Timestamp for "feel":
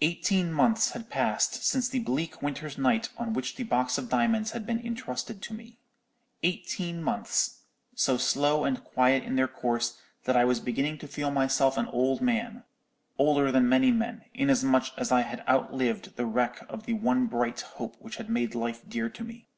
11.08-11.32